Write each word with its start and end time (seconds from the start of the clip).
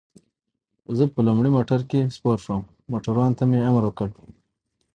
زه 0.97 1.03
په 1.13 1.19
لومړي 1.27 1.49
موټر 1.57 1.79
کې 1.89 2.11
سپور 2.15 2.37
شوم، 2.45 2.61
موټروان 2.91 3.31
ته 3.37 3.43
مې 3.49 3.59
امر 3.69 3.83
وکړ. 3.85 4.09